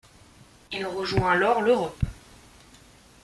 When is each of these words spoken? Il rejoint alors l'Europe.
Il 0.71 0.83
rejoint 0.87 1.29
alors 1.29 1.61
l'Europe. 1.61 2.01